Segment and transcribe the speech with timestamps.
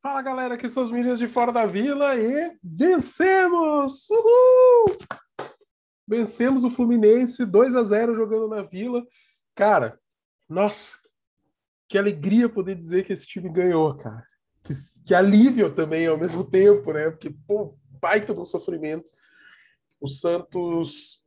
[0.00, 4.08] Fala galera, aqui são os meninos de fora da vila e vencemos!
[4.08, 4.96] Uhul!
[6.06, 9.04] Vencemos o Fluminense 2 a 0 jogando na vila.
[9.56, 9.98] Cara,
[10.48, 10.96] nossa,
[11.88, 14.24] que alegria poder dizer que esse time ganhou, cara.
[14.62, 14.72] Que,
[15.04, 17.10] que alívio também ao mesmo tempo, né?
[17.10, 19.10] Porque, pô, baita do sofrimento.
[20.00, 21.20] O Santos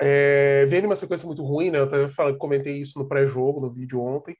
[0.00, 1.80] é, vem numa sequência muito ruim, né?
[1.80, 4.38] Eu até falei, comentei isso no pré-jogo, no vídeo ontem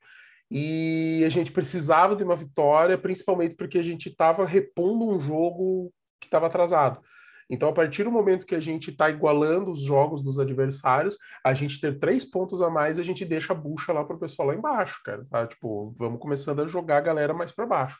[0.51, 5.93] e a gente precisava de uma vitória, principalmente porque a gente estava repondo um jogo
[6.19, 7.01] que estava atrasado.
[7.49, 11.53] Então, a partir do momento que a gente está igualando os jogos dos adversários, a
[11.53, 14.49] gente ter três pontos a mais, a gente deixa a bucha lá para o pessoal
[14.49, 15.23] lá embaixo, cara.
[15.29, 15.47] Tá?
[15.47, 17.99] Tipo, vamos começando a jogar a galera mais para baixo.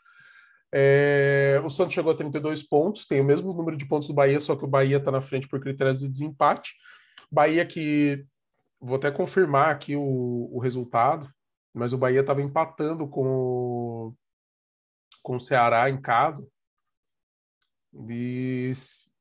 [0.73, 1.61] É...
[1.65, 4.55] O Santos chegou a 32 pontos, tem o mesmo número de pontos do Bahia, só
[4.55, 6.75] que o Bahia está na frente por critérios de desempate.
[7.31, 8.25] Bahia que
[8.81, 11.29] vou até confirmar aqui o, o resultado
[11.75, 14.15] mas o Bahia estava empatando com o,
[15.23, 16.47] com o Ceará em casa.
[18.09, 18.73] E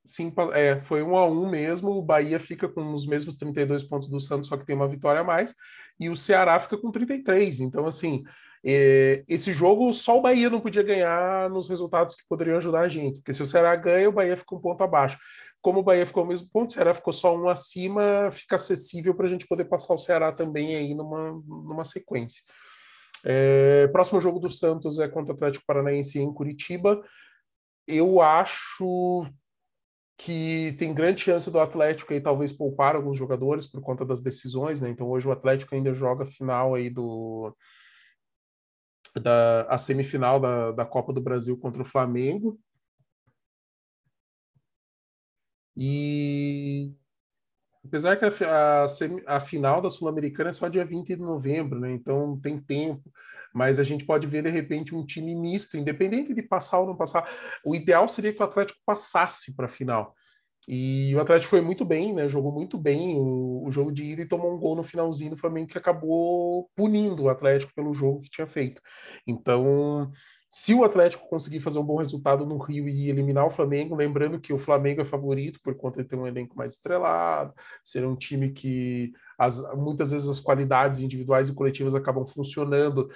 [0.05, 1.91] sim, é, foi um a um mesmo.
[1.91, 5.21] O Bahia fica com os mesmos 32 pontos do Santos, só que tem uma vitória
[5.21, 5.55] a mais,
[5.99, 7.59] e o Ceará fica com 33.
[7.59, 8.23] Então, assim,
[8.65, 12.89] é, esse jogo só o Bahia não podia ganhar nos resultados que poderiam ajudar a
[12.89, 15.17] gente, porque se o Ceará ganha, o Bahia fica um ponto abaixo.
[15.61, 19.13] Como o Bahia ficou no mesmo ponto, o Ceará ficou só um acima, fica acessível
[19.13, 22.43] para a gente poder passar o Ceará também aí numa, numa sequência.
[23.23, 27.01] É, próximo jogo do Santos é contra o Atlético Paranaense em Curitiba.
[27.85, 29.25] Eu acho
[30.17, 34.81] que tem grande chance do Atlético aí talvez poupar alguns jogadores por conta das decisões,
[34.81, 34.89] né?
[34.89, 37.55] Então hoje o Atlético ainda joga final aí do
[39.21, 42.59] da a semifinal da, da Copa do Brasil contra o Flamengo.
[45.81, 46.93] E
[47.85, 48.85] apesar que a, a,
[49.37, 51.89] a final da Sul-Americana é só dia 20 de novembro, né?
[51.93, 53.09] Então tem tempo,
[53.53, 56.97] mas a gente pode ver de repente um time misto, independente de passar ou não
[56.97, 57.25] passar.
[57.63, 60.13] O ideal seria que o Atlético passasse para a final.
[60.67, 62.27] E o Atlético foi muito bem, né?
[62.27, 65.37] Jogou muito bem o, o, jogo de ida e tomou um gol no finalzinho do
[65.37, 68.81] Flamengo que acabou punindo o Atlético pelo jogo que tinha feito.
[69.25, 70.11] Então,
[70.49, 74.39] se o Atlético conseguir fazer um bom resultado no Rio e eliminar o Flamengo, lembrando
[74.39, 78.15] que o Flamengo é favorito por conta de ter um elenco mais estrelado, ser um
[78.15, 83.09] time que as, muitas vezes as qualidades individuais e coletivas acabam funcionando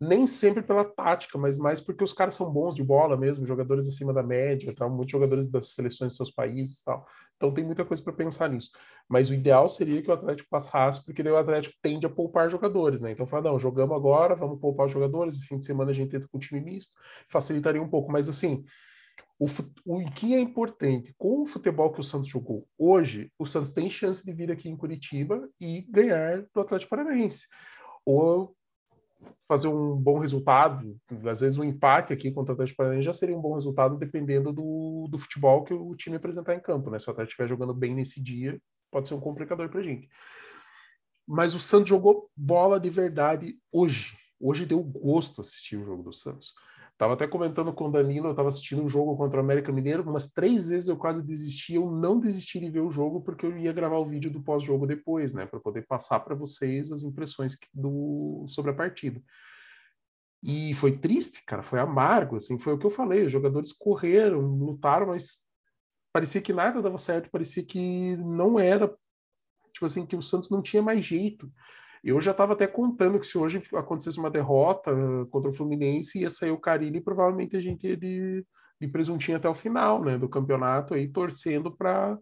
[0.00, 3.86] nem sempre pela tática, mas mais porque os caras são bons de bola mesmo, jogadores
[3.86, 7.06] acima da média, tal, muitos jogadores das seleções de seus países, tal.
[7.36, 8.70] Então tem muita coisa para pensar nisso.
[9.06, 12.50] Mas o ideal seria que o Atlético passasse, porque daí o Atlético tende a poupar
[12.50, 13.12] jogadores, né?
[13.12, 16.28] Então fala, não, jogamos agora, vamos poupar os jogadores, fim de semana a gente entra
[16.28, 16.94] com o time misto,
[17.28, 18.64] facilitaria um pouco, mas assim,
[19.38, 19.46] o,
[19.84, 23.90] o que é importante, com o futebol que o Santos jogou hoje, o Santos tem
[23.90, 27.46] chance de vir aqui em Curitiba e ganhar do Atlético Paranaense.
[28.04, 28.56] Ou
[29.46, 33.36] fazer um bom resultado, às vezes um empate aqui contra o Atlético Paranaense já seria
[33.36, 36.98] um bom resultado dependendo do, do futebol que o time apresentar em campo, né?
[36.98, 38.60] Se o Atlético estiver jogando bem nesse dia,
[38.90, 40.08] pode ser um complicador para a gente.
[41.26, 44.16] Mas o Santos jogou bola de verdade hoje.
[44.40, 46.54] Hoje deu gosto assistir o jogo do Santos.
[47.00, 50.02] Tava até comentando com o Danilo, eu estava assistindo um jogo contra o América Mineiro,
[50.02, 53.56] umas três vezes eu quase desisti, eu não desisti de ver o jogo porque eu
[53.56, 57.56] ia gravar o vídeo do pós-jogo depois, né, para poder passar para vocês as impressões
[57.72, 59.18] do sobre a partida.
[60.42, 64.38] E foi triste, cara, foi amargo, assim, foi o que eu falei, os jogadores correram,
[64.38, 65.38] lutaram, mas
[66.12, 68.94] parecia que nada dava certo, parecia que não era,
[69.72, 71.48] tipo assim, que o Santos não tinha mais jeito.
[72.02, 74.90] Eu já estava até contando que se hoje acontecesse uma derrota
[75.30, 78.44] contra o Fluminense, ia sair o Carilli e provavelmente a gente ia de,
[78.80, 82.18] de presuntinho até o final né, do campeonato, aí torcendo para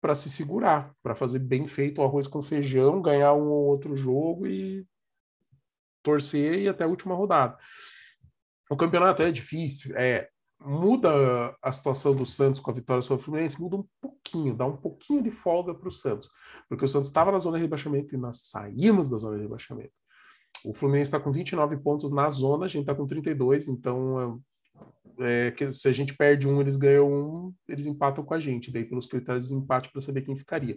[0.00, 3.94] para se segurar, para fazer bem feito o arroz com feijão, ganhar um ou outro
[3.94, 4.84] jogo e
[6.02, 7.56] torcer e até a última rodada.
[8.68, 10.28] O campeonato é difícil, é
[10.64, 14.66] muda a situação do Santos com a vitória sobre o Fluminense, muda um pouquinho, dá
[14.66, 16.28] um pouquinho de folga para o Santos,
[16.68, 19.92] porque o Santos estava na zona de rebaixamento e nós saímos da zona de rebaixamento.
[20.64, 24.40] O Fluminense está com 29 pontos na zona, a gente está com 32, então
[25.18, 28.70] é, que se a gente perde um, eles ganham um, eles empatam com a gente,
[28.70, 30.76] daí pelos critérios de empate para saber quem ficaria.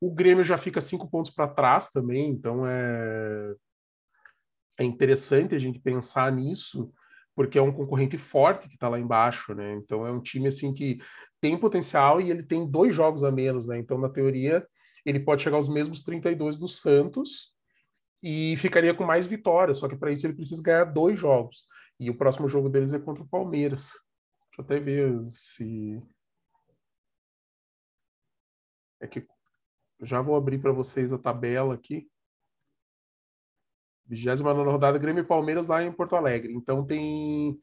[0.00, 3.54] O Grêmio já fica cinco pontos para trás também, então é,
[4.78, 6.92] é interessante a gente pensar nisso,
[7.40, 9.72] porque é um concorrente forte que está lá embaixo, né?
[9.72, 11.00] Então é um time assim que
[11.40, 13.78] tem potencial e ele tem dois jogos a menos, né?
[13.78, 14.62] Então, na teoria,
[15.06, 17.56] ele pode chegar aos mesmos 32 do Santos
[18.22, 21.64] e ficaria com mais vitórias, só que para isso ele precisa ganhar dois jogos.
[21.98, 23.84] E o próximo jogo deles é contra o Palmeiras.
[24.50, 25.98] Deixa eu até ver se.
[29.00, 29.26] É que
[30.02, 32.06] já vou abrir para vocês a tabela aqui.
[34.10, 36.52] 29 rodada, Grêmio e Palmeiras lá em Porto Alegre.
[36.52, 37.58] Então tem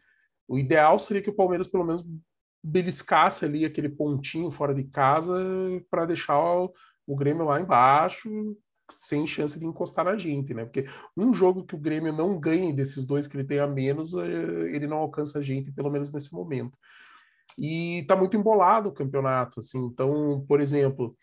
[0.48, 2.06] O ideal seria que o Palmeiras pelo menos
[2.64, 5.34] beliscasse ali aquele pontinho fora de casa
[5.90, 6.74] para deixar o,
[7.06, 8.30] o Grêmio lá embaixo
[8.92, 10.64] sem chance de encostar na gente, né?
[10.64, 14.14] Porque um jogo que o Grêmio não ganhe desses dois que ele tem a menos,
[14.14, 16.78] eh, ele não alcança a gente, pelo menos nesse momento.
[17.58, 19.80] E tá muito embolado o campeonato, assim.
[19.86, 21.18] Então, por exemplo,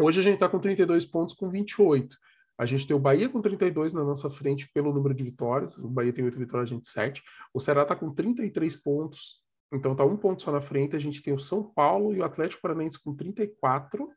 [0.00, 2.16] hoje a gente tá com 32 pontos com 28.
[2.56, 5.76] A gente tem o Bahia com 32 na nossa frente pelo número de vitórias.
[5.76, 7.22] O Bahia tem 8 vitórias, a gente 7.
[7.52, 9.42] O Ceará tá com 33 pontos,
[9.72, 10.94] então tá um ponto só na frente.
[10.94, 14.08] A gente tem o São Paulo e o Atlético Paranaense com 34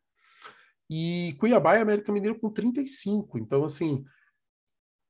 [0.89, 3.39] e Cuiabá e América Mineiro com 35.
[3.39, 4.06] Então, assim,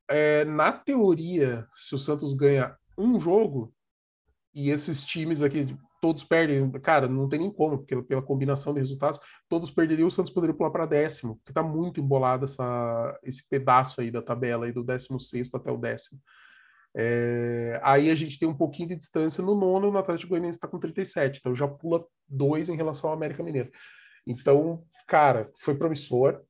[0.09, 3.73] é, na teoria, se o Santos ganha um jogo
[4.53, 5.67] e esses times aqui
[6.01, 10.11] todos perdem, cara, não tem nem como, porque pela combinação de resultados, todos perderiam, o
[10.11, 14.65] Santos poderia pular para décimo, porque tá muito embolado essa, esse pedaço aí da tabela,
[14.65, 16.19] aí do décimo sexto até o décimo.
[16.95, 20.67] É, aí a gente tem um pouquinho de distância no nono, o Atlético Goianiense está
[20.67, 23.71] com 37, então já pula dois em relação ao América Mineiro.
[24.25, 26.41] Então, cara, foi promissor.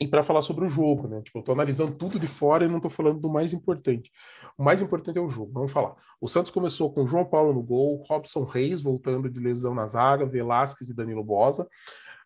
[0.00, 1.20] E para falar sobre o jogo, né?
[1.22, 4.12] Tipo, eu tô analisando tudo de fora e não tô falando do mais importante.
[4.56, 5.94] O mais importante é o jogo, vamos falar.
[6.20, 10.24] O Santos começou com João Paulo no gol, Robson Reis voltando de lesão na zaga,
[10.24, 11.68] Velasquez e Danilo Bosa,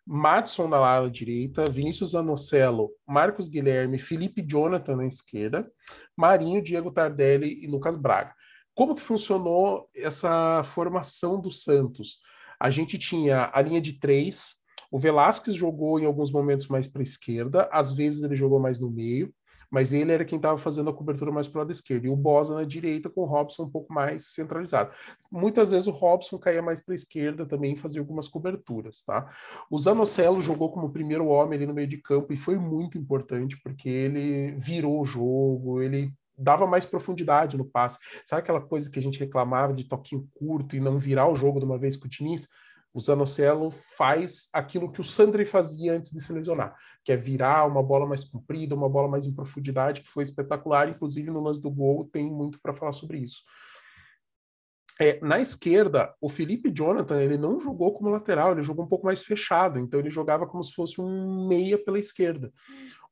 [0.06, 5.70] Matson na ala direita, Vinícius Anocelo, Marcos Guilherme, Felipe Jonathan na esquerda,
[6.16, 8.34] Marinho, Diego Tardelli e Lucas Braga.
[8.74, 12.18] Como que funcionou essa formação do Santos?
[12.58, 14.61] A gente tinha a linha de três,
[14.92, 18.78] o Velasquez jogou em alguns momentos mais para a esquerda, às vezes ele jogou mais
[18.78, 19.32] no meio,
[19.70, 22.14] mas ele era quem estava fazendo a cobertura mais para o lado esquerdo, e o
[22.14, 24.92] Bosa na direita, com o Robson um pouco mais centralizado.
[25.32, 29.32] Muitas vezes o Robson caía mais para a esquerda também fazia algumas coberturas, tá?
[29.70, 33.58] O Zanocelo jogou como primeiro homem ali no meio de campo e foi muito importante,
[33.64, 37.98] porque ele virou o jogo, ele dava mais profundidade no passe.
[38.26, 41.58] Sabe aquela coisa que a gente reclamava de toquinho curto e não virar o jogo
[41.58, 42.46] de uma vez com o Diniz?
[42.94, 47.66] O Zanocelo faz aquilo que o Sandri fazia antes de se lesionar, que é virar
[47.66, 50.88] uma bola mais comprida, uma bola mais em profundidade, que foi espetacular.
[50.88, 53.42] Inclusive, no lance do gol, tem muito para falar sobre isso.
[55.00, 59.06] É, na esquerda, o Felipe Jonathan ele não jogou como lateral, ele jogou um pouco
[59.06, 62.52] mais fechado, então ele jogava como se fosse um meia pela esquerda.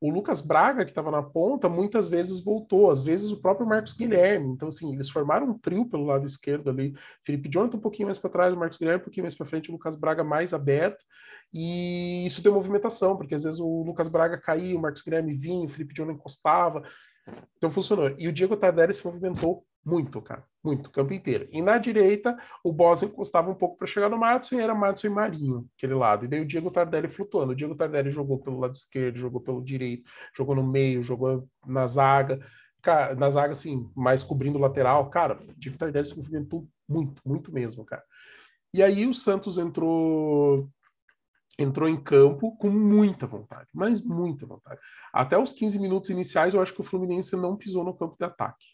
[0.01, 3.93] O Lucas Braga, que estava na ponta, muitas vezes voltou, às vezes o próprio Marcos
[3.93, 4.49] Guilherme.
[4.49, 6.95] Então, assim, eles formaram um trio pelo lado esquerdo ali.
[7.23, 9.69] Felipe Jonathan um pouquinho mais para trás, o Marcos Guilherme um pouquinho mais para frente,
[9.69, 11.05] o Lucas Braga mais aberto.
[11.53, 15.67] E isso deu movimentação, porque às vezes o Lucas Braga caía, o Marcos Guilherme vinha,
[15.67, 16.83] o Felipe Jonathan encostava.
[17.59, 18.15] Então funcionou.
[18.19, 20.45] E o Diego Tardelli se movimentou muito, cara.
[20.63, 21.49] Muito, campo inteiro.
[21.51, 25.07] E na direita, o Bosa encostava um pouco para chegar no Matson e era Matson
[25.07, 26.27] e Marinho, aquele lado.
[26.27, 27.53] E daí o Diego Tardelli flutuando.
[27.53, 30.05] O Diego Tardelli jogou pelo lado esquerdo, jogou pelo direito,
[30.37, 32.47] jogou no meio, jogou na zaga.
[32.83, 35.09] Cara, na zaga, assim, mais cobrindo o lateral.
[35.09, 38.05] Cara, o Diego Tardelli se movimentou muito, muito mesmo, cara.
[38.73, 40.69] E aí o Santos entrou
[41.63, 44.81] entrou em campo com muita vontade, mas muita vontade.
[45.13, 48.25] Até os 15 minutos iniciais, eu acho que o Fluminense não pisou no campo de
[48.25, 48.65] ataque.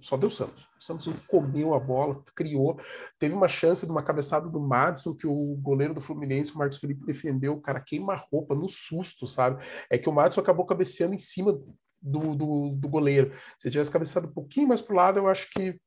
[0.00, 0.64] Só deu Santos.
[0.78, 2.78] O Santos comeu a bola, criou.
[3.18, 6.76] Teve uma chance de uma cabeçada do Madison que o goleiro do Fluminense, o Marcos
[6.76, 7.54] Felipe, defendeu.
[7.54, 9.64] O cara queima-roupa no susto, sabe?
[9.88, 11.58] É que o Madison acabou cabeceando em cima
[12.02, 13.32] do, do, do goleiro.
[13.58, 15.80] Se tivesse cabeçado um pouquinho mais pro lado, eu acho que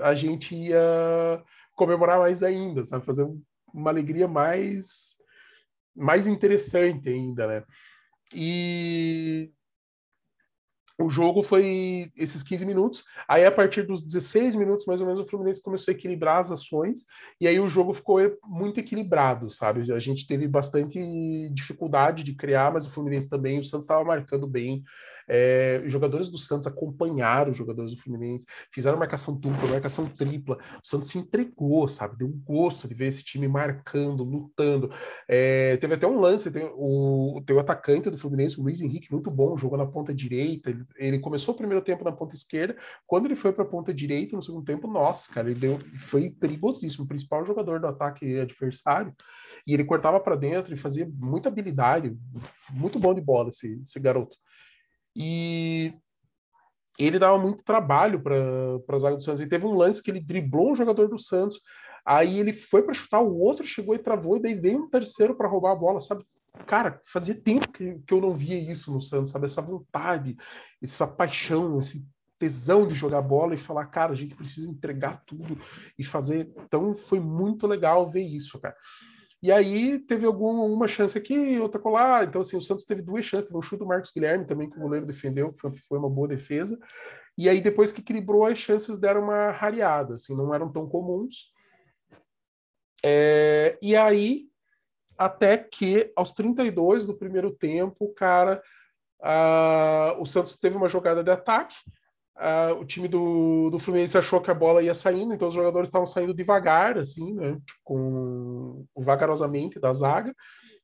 [0.00, 1.42] a gente ia
[1.74, 3.04] comemorar mais ainda, sabe?
[3.04, 3.28] Fazer
[3.72, 5.15] uma alegria mais
[5.96, 7.64] mais interessante ainda, né?
[8.34, 9.50] E
[10.98, 13.04] o jogo foi esses 15 minutos.
[13.28, 16.50] Aí, a partir dos 16 minutos, mais ou menos, o Fluminense começou a equilibrar as
[16.50, 17.00] ações,
[17.38, 19.92] e aí o jogo ficou muito equilibrado, sabe?
[19.92, 20.98] A gente teve bastante
[21.52, 24.82] dificuldade de criar, mas o Fluminense também, o Santos estava marcando bem.
[25.28, 30.56] É, jogadores do Santos acompanharam os jogadores do Fluminense, fizeram marcação dupla, marcação tripla.
[30.56, 32.16] O Santos se entregou, sabe?
[32.18, 34.90] Deu um gosto de ver esse time marcando, lutando.
[35.28, 39.12] É, teve até um lance, tem o, tem o atacante do Fluminense, o Luiz Henrique,
[39.12, 40.70] muito bom, jogou na ponta direita.
[40.70, 42.76] Ele, ele começou o primeiro tempo na ponta esquerda.
[43.06, 46.30] Quando ele foi para a ponta direita, no segundo tempo, nossa, cara, ele deu, foi
[46.30, 47.04] perigosíssimo.
[47.04, 49.14] O principal jogador do ataque adversário
[49.66, 52.16] e ele cortava para dentro e fazia muita habilidade,
[52.70, 54.36] muito bom de bola esse, esse garoto.
[55.16, 55.94] E
[56.98, 58.36] ele dava muito trabalho para
[58.94, 59.40] a zaga do Santos.
[59.40, 61.60] E teve um lance que ele driblou um jogador do Santos,
[62.04, 65.34] aí ele foi para chutar, o outro chegou e travou, e daí veio um terceiro
[65.34, 66.22] para roubar a bola, sabe?
[66.66, 69.46] Cara, fazia tempo que, que eu não via isso no Santos, sabe?
[69.46, 70.36] Essa vontade,
[70.82, 72.06] essa paixão, esse
[72.38, 75.58] tesão de jogar bola e falar, cara, a gente precisa entregar tudo
[75.98, 76.50] e fazer.
[76.58, 78.76] Então foi muito legal ver isso, cara.
[79.46, 82.24] E aí teve alguma chance aqui, outra colar.
[82.24, 83.46] Então, assim, o Santos teve duas chances.
[83.46, 86.26] Teve um chute do Marcos Guilherme também, que o goleiro defendeu, foi, foi uma boa
[86.26, 86.76] defesa.
[87.38, 91.52] E aí, depois que equilibrou, as chances deram uma rareada, assim, não eram tão comuns.
[93.04, 94.48] É, e aí,
[95.16, 98.60] até que aos 32 do primeiro tempo, cara,
[99.20, 101.76] uh, o Santos teve uma jogada de ataque.
[102.36, 105.88] Uh, o time do, do Fluminense achou que a bola ia saindo, então os jogadores
[105.88, 110.34] estavam saindo devagar, assim, né, com vagarosamente da zaga,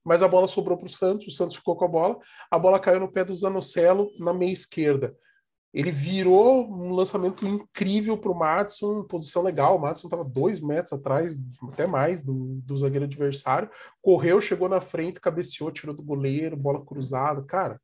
[0.03, 2.19] mas a bola sobrou para o Santos, o Santos ficou com a bola,
[2.51, 5.15] a bola caiu no pé do Zanocelo na meia esquerda.
[5.75, 9.77] Ele virou um lançamento incrível para o Madison, posição legal.
[9.77, 13.71] O Madison estava dois metros atrás, até mais, do, do zagueiro adversário.
[14.03, 17.43] Correu, chegou na frente, cabeceou, tirou do goleiro, bola cruzada.
[17.45, 17.81] Cara,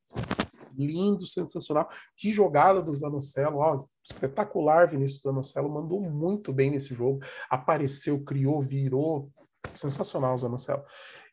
[0.79, 1.89] lindo, sensacional.
[2.17, 4.89] Que jogada do Zanocelo, ó, espetacular.
[4.89, 7.21] Vinícius Zanocelo mandou muito bem nesse jogo.
[7.51, 9.31] Apareceu, criou, virou.
[9.75, 10.83] Sensacional o Zanocelo.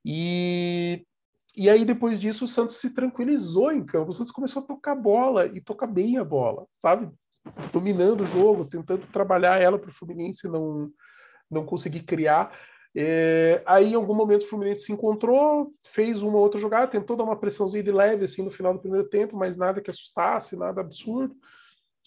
[0.04, 1.06] E
[1.58, 4.10] e aí, depois disso, o Santos se tranquilizou em campo.
[4.10, 7.10] O Santos começou a tocar bola e tocar bem a bola, sabe?
[7.72, 10.90] Dominando o jogo, tentando trabalhar ela para o Fluminense não,
[11.50, 12.52] não conseguir criar.
[12.98, 17.26] É, aí, em algum momento, o Fluminense se encontrou, fez uma outra jogada, tentou dar
[17.26, 20.80] uma pressãozinha de leve assim no final do primeiro tempo, mas nada que assustasse, nada
[20.80, 21.36] absurdo.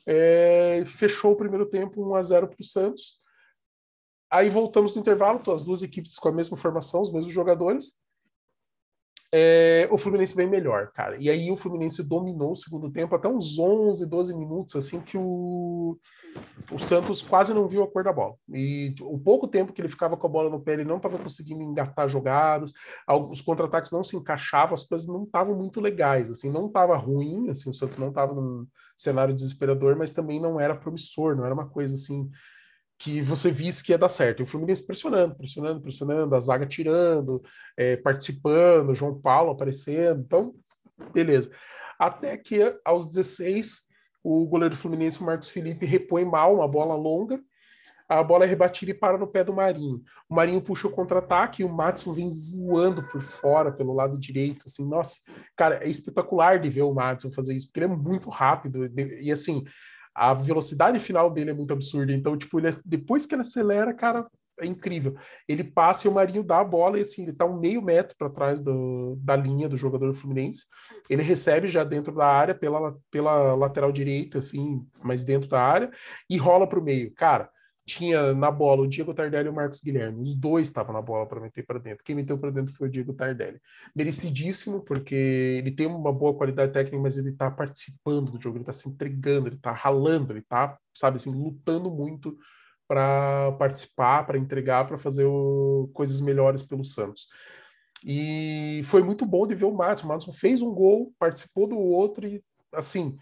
[0.06, 3.18] É, fechou o primeiro tempo 1 a 0 para o Santos.
[4.30, 7.92] Aí voltamos no intervalo, as duas equipes com a mesma formação, os mesmos jogadores
[9.30, 11.16] é, o Fluminense vem melhor, cara.
[11.18, 15.18] E aí o Fluminense dominou o segundo tempo até uns 11, 12 minutos, assim que
[15.18, 15.98] o,
[16.70, 18.34] o Santos quase não viu a cor da bola.
[18.48, 21.18] E o pouco tempo que ele ficava com a bola no pé, ele não estava
[21.18, 22.72] conseguindo engatar jogadas,
[23.06, 27.50] os contra-ataques não se encaixavam, as coisas não estavam muito legais, assim, não estava ruim,
[27.50, 28.66] assim, o Santos não estava num
[28.96, 32.30] cenário desesperador, mas também não era promissor, não era uma coisa assim
[32.98, 34.40] que você visse que ia dar certo.
[34.40, 37.40] E o Fluminense pressionando, pressionando, pressionando, a zaga tirando,
[37.76, 40.20] é, participando, João Paulo aparecendo.
[40.20, 40.50] Então,
[41.14, 41.50] beleza.
[41.98, 43.86] Até que aos 16,
[44.22, 47.40] o goleiro Fluminense, o Marcos Felipe, repõe mal uma bola longa.
[48.08, 50.02] A bola é rebatida e para no pé do Marinho.
[50.28, 54.64] O Marinho puxa o contra-ataque e o Matson vem voando por fora, pelo lado direito.
[54.66, 55.20] Assim, nossa,
[55.54, 58.86] cara, é espetacular de ver o Matson fazer isso, porque ele é muito rápido.
[59.20, 59.62] E assim,
[60.18, 62.12] a velocidade final dele é muito absurda.
[62.12, 64.26] Então, tipo, ele, é, depois que ele acelera, cara,
[64.60, 65.16] é incrível.
[65.48, 68.16] Ele passa e o Marinho dá a bola e assim, ele tá um meio metro
[68.18, 70.64] para trás do, da linha do jogador Fluminense.
[71.08, 75.90] Ele recebe já dentro da área pela, pela lateral direita, assim, mas dentro da área,
[76.28, 77.14] e rola para o meio.
[77.14, 77.48] Cara,
[77.88, 80.22] tinha na bola o Diego Tardelli e o Marcos Guilherme.
[80.22, 82.04] Os dois estavam na bola para meter para dentro.
[82.04, 83.58] Quem meteu para dentro foi o Diego Tardelli.
[83.96, 88.62] Merecidíssimo, porque ele tem uma boa qualidade técnica, mas ele está participando do jogo, ele
[88.62, 92.36] está se entregando, ele está ralando, ele está, sabe assim, lutando muito
[92.86, 95.90] para participar, para entregar, para fazer o...
[95.94, 97.26] coisas melhores pelo Santos.
[98.04, 100.04] E foi muito bom de ver o Matos.
[100.04, 102.40] O Matos fez um gol, participou do outro e,
[102.72, 103.16] assim,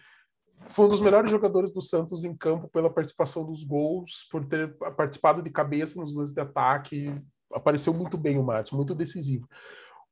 [0.57, 4.77] foi um dos melhores jogadores do Santos em campo pela participação dos gols, por ter
[4.97, 7.15] participado de cabeça nos lances de ataque.
[7.53, 9.47] Apareceu muito bem o Matos, muito decisivo.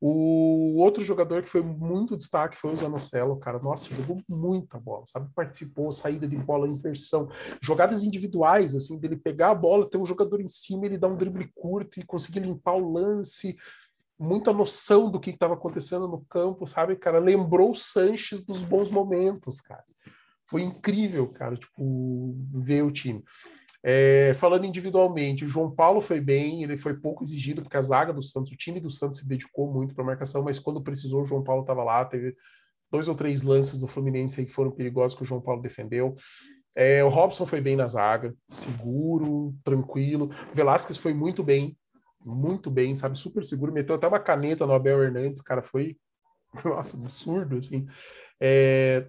[0.00, 3.58] O outro jogador que foi muito destaque foi o Zanocelo, cara.
[3.58, 5.30] Nossa, jogou muita bola, sabe?
[5.34, 7.30] Participou, saída de bola, inversão,
[7.62, 11.16] jogadas individuais, assim, dele pegar a bola, ter um jogador em cima, ele dar um
[11.16, 13.56] drible curto e conseguir limpar o lance.
[14.18, 17.18] Muita noção do que estava acontecendo no campo, sabe, cara?
[17.18, 19.84] Lembrou o Sanches dos bons momentos, cara
[20.46, 23.22] foi incrível, cara, tipo, ver o time.
[23.86, 28.14] É, falando individualmente, o João Paulo foi bem, ele foi pouco exigido, porque a zaga
[28.14, 31.26] do Santos, o time do Santos se dedicou muito para marcação, mas quando precisou, o
[31.26, 32.34] João Paulo estava lá, teve
[32.90, 36.16] dois ou três lances do Fluminense aí que foram perigosos que o João Paulo defendeu.
[36.74, 40.30] É, o Robson foi bem na zaga, seguro, tranquilo.
[40.50, 41.76] O Velasquez foi muito bem,
[42.24, 43.18] muito bem, sabe?
[43.18, 45.96] Super seguro, meteu até uma caneta no Abel Hernandes, cara, foi,
[46.64, 47.86] nossa, absurdo, assim.
[48.40, 49.06] É,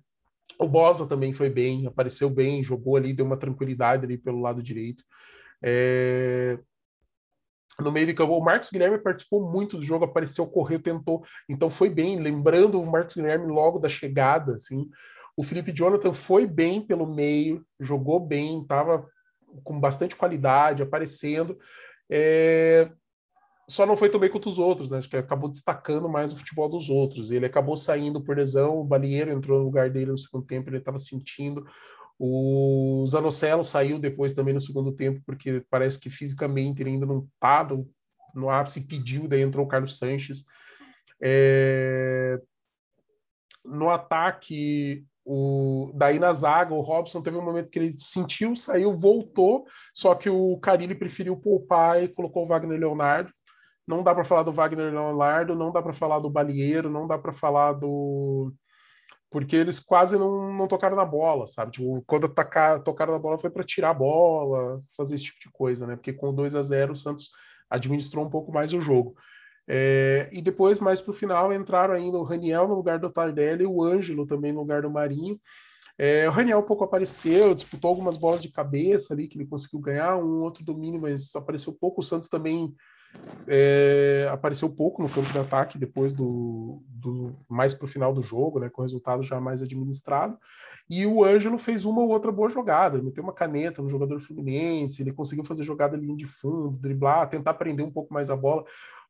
[0.59, 4.63] o Bosa também foi bem, apareceu bem, jogou ali, deu uma tranquilidade ali pelo lado
[4.63, 5.03] direito.
[5.61, 6.57] É...
[7.79, 11.69] No meio de campo, o Marcos Guilherme participou muito do jogo, apareceu, correu, tentou, então
[11.69, 12.19] foi bem.
[12.19, 14.89] Lembrando o Marcos Guilherme logo da chegada, assim.
[15.35, 19.05] O Felipe Jonathan foi bem pelo meio, jogou bem, estava
[19.63, 21.55] com bastante qualidade, aparecendo.
[22.09, 22.89] É
[23.67, 24.97] só não foi tão bem os outros, né?
[24.97, 27.31] Acho que acabou destacando mais o futebol dos outros.
[27.31, 30.77] Ele acabou saindo por lesão, o Balieiro entrou no lugar dele no segundo tempo, ele
[30.77, 31.65] estava sentindo.
[32.17, 37.27] O Zanocelo saiu depois também no segundo tempo, porque parece que fisicamente ele ainda não
[37.33, 37.89] está no,
[38.35, 40.45] no ápice, pediu, daí entrou o Carlos Sanches.
[41.21, 42.39] É...
[43.65, 48.93] No ataque, o, daí na zaga, o Robson teve um momento que ele sentiu, saiu,
[48.95, 53.31] voltou, só que o Carilli preferiu poupar e colocou o Wagner Leonardo
[53.87, 57.17] não dá para falar do Wagner Leonardo, não dá para falar do Balieiro, não dá
[57.17, 58.53] para falar do
[59.29, 61.73] porque eles quase não, não tocaram na bola, sabe?
[61.73, 65.49] Tipo, quando tocar, tocaram na bola foi para tirar a bola, fazer esse tipo de
[65.51, 65.97] coisa, né?
[65.97, 67.31] Porque com 2 a 0 o Santos
[67.69, 69.13] administrou um pouco mais o jogo.
[69.67, 73.63] É, e depois, mais para o final, entraram ainda o Raniel no lugar do Tardelli
[73.63, 75.37] e o Ângelo também no lugar do Marinho.
[75.97, 79.79] É, o Raniel um pouco apareceu, disputou algumas bolas de cabeça ali que ele conseguiu
[79.79, 82.01] ganhar, um outro domínio, mas apareceu pouco.
[82.01, 82.73] O Santos também
[83.47, 88.21] é, apareceu pouco no campo de ataque depois do, do mais para o final do
[88.21, 90.37] jogo, né, com o resultado já mais administrado.
[90.89, 95.01] E o Ângelo fez uma ou outra boa jogada, meteu uma caneta no jogador fluminense,
[95.01, 98.65] ele conseguiu fazer jogada linha de fundo, driblar, tentar prender um pouco mais a bola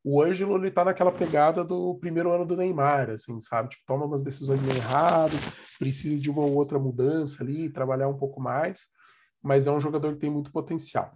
[0.08, 3.70] o Ângelo ele tá naquela pegada do primeiro ano do Neymar, assim, sabe?
[3.70, 5.40] Tipo, toma umas decisões meio erradas,
[5.80, 8.82] precisa de uma ou outra mudança ali, trabalhar um pouco mais,
[9.42, 11.10] mas é um jogador que tem muito potencial.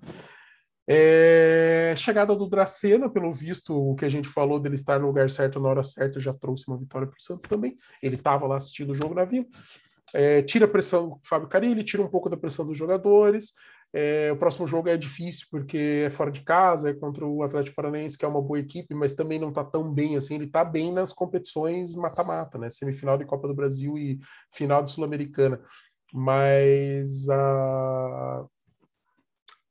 [0.92, 1.94] É...
[1.97, 5.61] Chegada do Dracena, pelo visto, o que a gente falou dele estar no lugar certo
[5.61, 7.76] na hora certa já trouxe uma vitória para o Santos também.
[8.02, 9.47] Ele estava lá assistindo o jogo na Vila.
[10.12, 13.52] É, tira a pressão do Fábio Carilli, tira um pouco da pressão dos jogadores,
[13.92, 17.75] é, o próximo jogo é difícil porque é fora de casa, é contra o Atlético
[17.75, 20.37] Paranaense, que é uma boa equipe, mas também não está tão bem assim.
[20.37, 22.70] Ele está bem nas competições mata-mata, né?
[22.70, 24.20] Semifinal de Copa do Brasil e
[24.52, 25.61] final de Sul-Americana.
[26.12, 28.47] Mas a,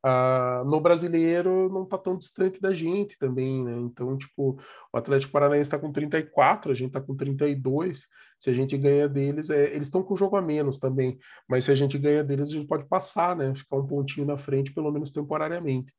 [0.06, 3.78] Uh, no brasileiro não está tão distante da gente também, né?
[3.80, 4.58] Então, tipo,
[4.94, 8.08] o Atlético Paranaense está com 34, a gente está com 32.
[8.40, 11.72] Se a gente ganha deles, é, eles estão com jogo a menos também, mas se
[11.72, 13.54] a gente ganha deles, a gente pode passar, né?
[13.54, 15.94] Ficar um pontinho na frente, pelo menos temporariamente.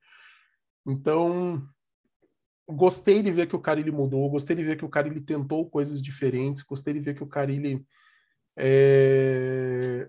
[0.87, 1.63] Então,
[2.67, 6.01] gostei de ver que o Carilli mudou, gostei de ver que o Carilli tentou coisas
[6.01, 7.85] diferentes, gostei de ver que o Carilli
[8.57, 10.09] é,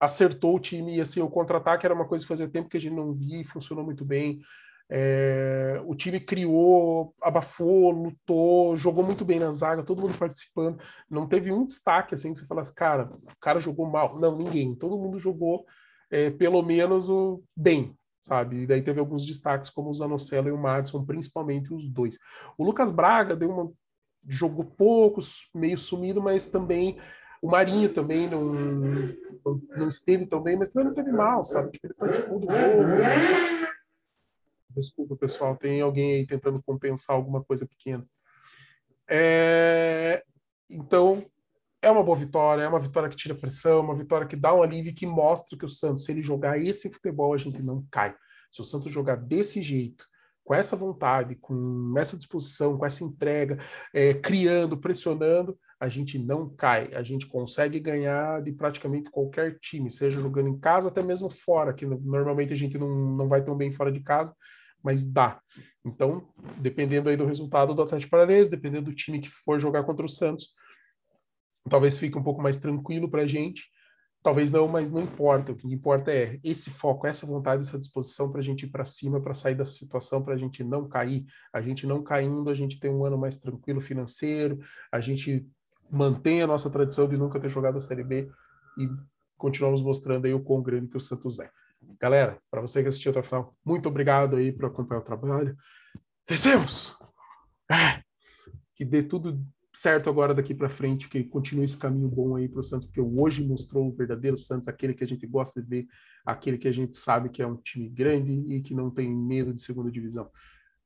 [0.00, 2.80] acertou o time e assim o contra-ataque era uma coisa que fazia tempo que a
[2.80, 4.40] gente não via e funcionou muito bem.
[4.90, 10.80] É, o time criou, abafou, lutou, jogou muito bem na zaga, todo mundo participando.
[11.10, 14.18] Não teve um destaque assim que você falasse, cara, o cara jogou mal.
[14.18, 14.74] Não, ninguém.
[14.74, 15.66] Todo mundo jogou
[16.10, 18.62] é, pelo menos o bem, sabe?
[18.62, 22.18] E daí teve alguns destaques, como o Zanocelo e o Madison, principalmente os dois.
[22.56, 23.70] O Lucas Braga deu uma
[24.26, 26.98] jogou poucos, meio sumido, mas também
[27.40, 28.52] o Marinho também não,
[29.76, 31.70] não, esteve tão bem, mas também não teve mal, sabe?
[31.70, 33.78] Tipo, ele participou do jogo.
[34.70, 38.04] Desculpa, pessoal, tem alguém aí tentando compensar alguma coisa pequena.
[39.08, 40.22] É...
[40.68, 41.24] Então,
[41.80, 44.62] é uma boa vitória, é uma vitória que tira pressão, uma vitória que dá um
[44.62, 48.14] alívio que mostra que o Santos, se ele jogar esse futebol, a gente não cai.
[48.52, 50.06] Se o Santos jogar desse jeito,
[50.48, 53.58] com essa vontade, com essa disposição, com essa entrega,
[53.92, 56.88] é, criando, pressionando, a gente não cai.
[56.94, 61.74] A gente consegue ganhar de praticamente qualquer time, seja jogando em casa, até mesmo fora,
[61.74, 64.34] que normalmente a gente não, não vai tão bem fora de casa,
[64.82, 65.38] mas dá.
[65.84, 66.26] Então,
[66.62, 70.08] dependendo aí do resultado do Atlético Paranaense, dependendo do time que for jogar contra o
[70.08, 70.54] Santos,
[71.68, 73.64] talvez fique um pouco mais tranquilo para a gente.
[74.28, 75.52] Talvez não, mas não importa.
[75.52, 78.84] O que importa é esse foco, essa vontade, essa disposição para a gente ir para
[78.84, 81.24] cima, para sair dessa situação, para a gente não cair.
[81.50, 84.58] A gente não caindo, a gente tem um ano mais tranquilo financeiro,
[84.92, 85.48] a gente
[85.90, 88.30] mantém a nossa tradição de nunca ter jogado a Série B
[88.76, 88.90] e
[89.38, 91.48] continuamos mostrando aí o quão grande que o Santos é.
[91.98, 95.56] Galera, para você que assistiu até o final, muito obrigado aí por acompanhar o trabalho.
[96.28, 96.94] Descemos!
[97.72, 98.02] É,
[98.74, 99.42] que dê tudo
[99.80, 103.00] certo agora daqui para frente, que continue esse caminho bom aí para o Santos, porque
[103.00, 105.86] hoje mostrou o verdadeiro Santos, aquele que a gente gosta de ver,
[106.24, 109.52] aquele que a gente sabe que é um time grande e que não tem medo
[109.52, 110.30] de segunda divisão.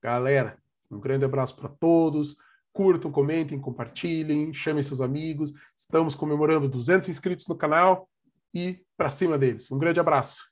[0.02, 0.59] Galera,
[0.90, 2.37] um grande abraço para todos
[2.72, 5.52] curtam, comentem, compartilhem, chamem seus amigos.
[5.76, 8.09] Estamos comemorando 200 inscritos no canal
[8.55, 9.70] e para cima deles.
[9.70, 10.52] Um grande abraço.